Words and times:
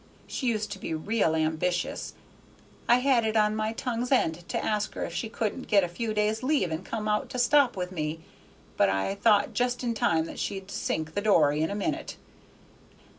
She 0.25 0.47
used 0.47 0.71
to 0.71 0.79
be 0.79 0.95
real 0.95 1.35
ambitious. 1.35 2.15
I 2.89 2.95
had 2.95 3.23
it 3.23 3.37
on 3.37 3.55
my 3.55 3.71
tongue's 3.73 4.11
end 4.11 4.49
to 4.49 4.57
ask 4.65 4.95
her 4.95 5.05
if 5.05 5.13
she 5.13 5.29
couldn't 5.29 5.67
get 5.67 5.83
a 5.83 5.87
few 5.87 6.11
days' 6.11 6.41
leave 6.41 6.71
and 6.71 6.83
come 6.83 7.07
out 7.07 7.29
to 7.29 7.37
stop 7.37 7.77
with 7.77 7.91
me, 7.91 8.21
but 8.77 8.89
I 8.89 9.13
thought 9.13 9.53
just 9.53 9.83
in 9.83 9.93
time 9.93 10.25
that 10.25 10.39
she'd 10.39 10.71
sink 10.71 11.13
the 11.13 11.21
dory 11.21 11.61
in 11.61 11.69
a 11.69 11.75
minute. 11.75 12.17